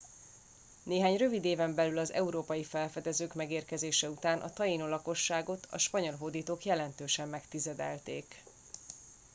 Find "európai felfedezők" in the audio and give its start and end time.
2.13-3.33